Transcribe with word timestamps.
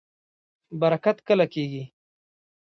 برکت 0.79 1.17
کله 1.27 1.45
کیږي؟ 1.53 1.83